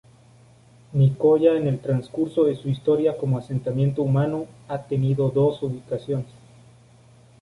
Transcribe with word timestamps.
Nicoya 0.93 1.57
en 1.57 1.67
el 1.67 1.79
transcurso 1.79 2.45
de 2.45 2.55
su 2.55 2.69
historia 2.69 3.15
como 3.19 3.37
asentamiento 3.37 4.01
humano, 4.01 4.47
ha 4.67 4.81
tenido 4.81 5.29
dos 5.29 5.61
ubicaciones. 5.61 6.33